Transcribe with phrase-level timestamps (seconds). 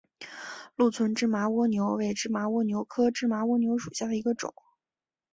[0.77, 4.51] 鹿村芝麻蜗牛为芝麻蜗牛科芝麻蜗牛属下的一个种。